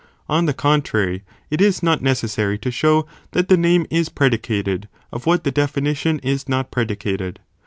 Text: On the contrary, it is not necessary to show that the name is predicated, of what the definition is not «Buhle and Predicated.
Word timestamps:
On 0.27 0.47
the 0.47 0.51
contrary, 0.55 1.21
it 1.51 1.61
is 1.61 1.83
not 1.83 2.01
necessary 2.01 2.57
to 2.57 2.71
show 2.71 3.05
that 3.33 3.49
the 3.49 3.55
name 3.55 3.85
is 3.91 4.09
predicated, 4.09 4.89
of 5.13 5.27
what 5.27 5.43
the 5.43 5.51
definition 5.51 6.17
is 6.23 6.49
not 6.49 6.55
«Buhle 6.55 6.61
and 6.63 6.71
Predicated. 6.71 7.39